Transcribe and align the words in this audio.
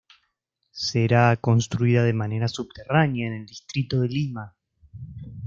Será 0.87 1.37
construida 1.37 2.01
de 2.03 2.11
manera 2.21 2.47
subterránea 2.47 3.27
en 3.27 3.33
el 3.33 3.45
distrito 3.45 4.01
de 4.01 4.07
Lima. 4.09 4.55